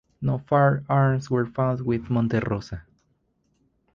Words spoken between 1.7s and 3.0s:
with Monterrosa.